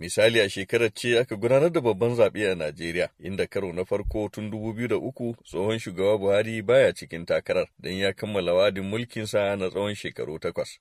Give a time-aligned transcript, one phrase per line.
[0.00, 4.28] Misali a shekarar ce aka gudanar da babban zaɓe a Najeriya, inda karo na farko
[4.28, 9.94] tun 2003 tsohon shugaba Buhari baya cikin takarar don ya kammala wadin mulkinsa na tsawon
[9.94, 10.78] shekaru takwas.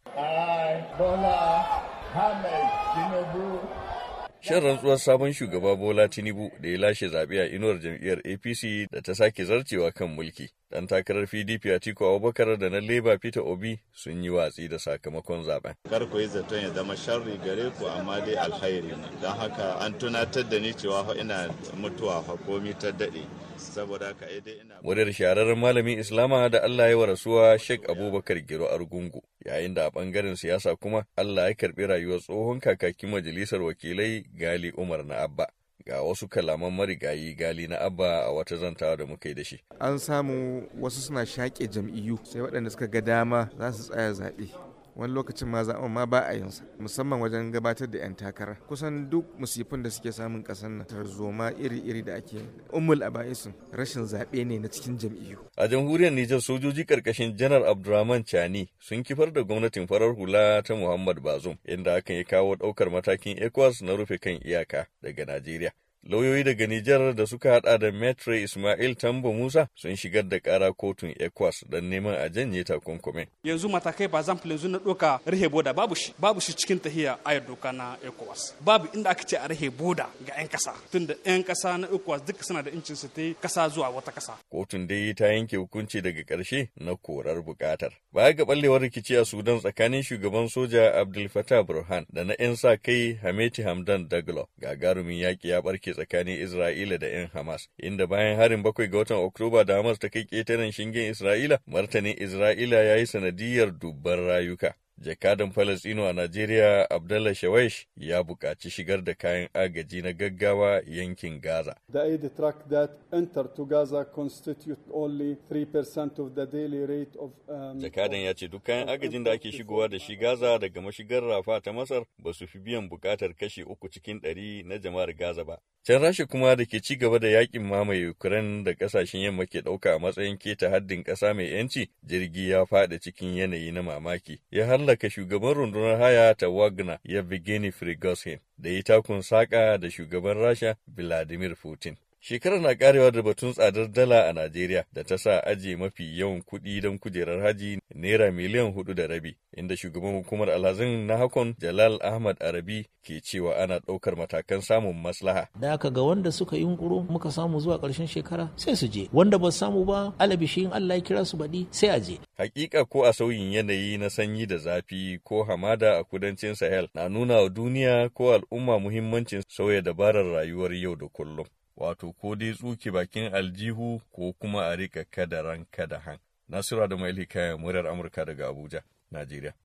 [4.45, 9.01] Shan rantsuwar sabon shugaba Bola Tinubu da ya lashe zaɓe a inuwar jam'iyyar APC da
[9.01, 10.49] ta sake zarcewa kan mulki.
[10.69, 15.41] Dan takarar PDP Atiku Abubakar da na Labour Peter Obi sun yi watsi da sakamakon
[15.43, 15.73] zaɓen.
[15.89, 19.09] Kar ku yi zaton ya zama sharri gare ku amma dai alkhairi ne.
[19.21, 21.49] Don haka an tunatar da ni cewa fa ina
[21.81, 23.25] mutuwa fa komi ta daɗe.
[23.57, 24.75] Saboda haka dai ina.
[24.83, 29.23] Muryar shahararren malamin Islama da Allah ya wa rasuwa Sheikh Abubakar Giro Argungu.
[29.45, 34.71] Yayin da a ɓangaren siyasa kuma Allah ya karɓi rayuwar tsohon kakakin majalisar wakilai Gali
[34.77, 35.47] Umar na Abba.
[35.85, 39.61] ga wasu kalaman marigayi gali na abba a wata zantawa da muka yi da shi.
[39.79, 44.49] An samu wasu suna shaƙe jam'iyyu sai waɗanda suka ga dama za su tsaya zaɓe.
[44.95, 48.55] Wani lokacin ma zaɓen ma ba a yin sa musamman wajen gabatar da 'yan takara.
[48.67, 52.37] Kusan duk musifin da suke samun ƙasar nan tarzoma iri-iri da ake
[52.73, 55.37] ummul aba'isun rashin zaɓe ne na cikin jam'iyyu.
[55.57, 60.75] A jamhuriyar Nijar sojoji ƙarƙashin janar Abdurrahman Chani sun kifar da gwamnatin farar hula ta
[60.75, 65.71] Muhammad Bazoum inda hakan ya kawo ɗaukar matakin ECOWAS na rufe kan iyaka daga Najeriya.
[66.09, 70.73] Lauyoyi daga Nijar da suka hada da Metre Ismail Tambo Musa sun shigar da kara
[70.73, 73.25] kotun ECOWAS don neman a janye takunkumin.
[73.43, 77.17] Yanzu matakai ba zan yanzu na doka rahe boda babu shi babu shi cikin tahiya
[77.25, 78.53] ayar doka na ECOWAS.
[78.61, 82.21] Babu inda aka ce a rahe boda ga 'yan kasa tunda 'yan kasa na ECOWAS
[82.27, 84.37] duka suna da incin su ta kasa zuwa wata kasa.
[84.51, 87.91] Kotun dai ta yanke hukunci daga ƙarshe na korar buƙatar.
[88.13, 92.55] Baya ga ballewar rikici a Sudan tsakanin shugaban soja Abdul Fattah Burhan da na 'yan
[92.55, 98.07] sa kai Hameti Hamdan Daglo gagarumin yaki ya barke tsakanin Isra'ila da 'yan Hamas, inda
[98.07, 102.83] bayan harin bakwai ga watan Oktoba da Hamas ta kai ƙetaren shingen Isra'ila, martanin Isra'ila
[102.83, 104.75] ya yi sanadiyar dubban rayuka.
[105.01, 111.41] Jakadan Falasɗinu a Najeriya Abdallah Shawesh ya buƙaci shigar da kayan agaji na gaggawa yankin
[111.41, 111.75] Gaza.
[111.89, 117.31] The aid truck that entered to Gaza constitute only 3% of the daily rate of
[117.49, 121.21] um, Jakadan ya ce duk kayan agajin da ake shigowa da shi Gaza daga mashigar
[121.27, 125.43] Rafa ta Masar ba su fi biyan buƙatar kashi uku cikin ɗari na jama'ar Gaza
[125.43, 125.59] ba.
[125.87, 129.61] Can Rasha kuma da ke ci gaba da yaƙin mamaye Ukraine da ƙasashen yamma ke
[129.61, 134.39] ɗauka a matsayin keta haddin ƙasa mai yanci, jirgi ya faɗi cikin yanayi na mamaki.
[134.51, 140.37] Ya hallaka shugaban rundunar haya ta Wagner Yevgeny Prigozhin da yi takun saƙa da shugaban
[140.37, 141.97] Rasha Vladimir Putin.
[142.27, 146.41] Shekarar na karewa da batun tsadar dala a Najeriya da ta sa ajiye mafi yawan
[146.41, 151.53] kuɗi don kujerar haji naira miliyan huɗu da rabi, inda shugaban hukumar alhazin na hakon
[151.59, 155.47] Jalal Ahmad Arabi ke cewa ana ɗaukar matakan samun maslaha.
[155.59, 159.37] Da aka ga wanda suka yunkuro muka samu zuwa ƙarshen shekara sai su je, wanda
[159.37, 162.17] ba samu ba alabishi in Allah ya kira su baɗi sai a je.
[162.39, 167.07] Hakika ko a sauyin yanayi na sanyi da zafi ko hamada a kudancin Sahel na
[167.07, 171.45] nuna wa duniya ko al'umma muhimmancin sauya dabarar rayuwar yau da kullum.
[171.77, 176.17] Wato ko dai tsuke bakin aljihu ko kuma a riƙa kada ran kada han.
[176.49, 178.81] Nasura da Maili kayan murar Amurka daga Abuja,
[179.11, 179.53] Najeriya.